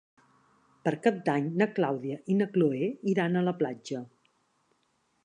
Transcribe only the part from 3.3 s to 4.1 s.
a la platja.